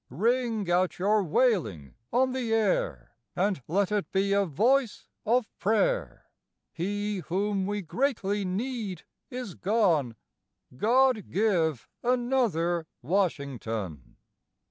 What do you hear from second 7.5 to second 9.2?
we greatly need